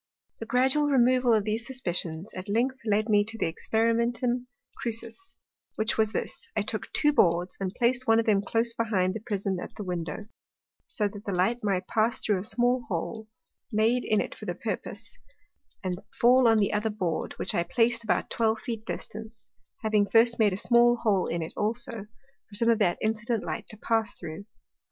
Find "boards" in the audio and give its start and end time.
7.13-7.55